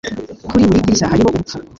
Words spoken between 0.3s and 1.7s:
Kuri buri dirishya hariho urupfu